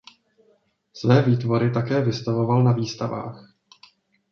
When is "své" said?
0.93-1.21